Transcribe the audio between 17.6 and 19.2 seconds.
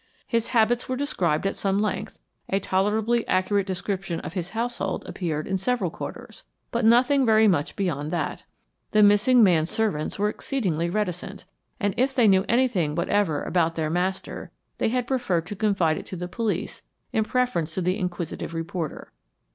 to the inquisitive reporter.